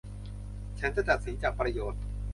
[0.79, 2.01] ฉันจะตัดสินจากประโยชน์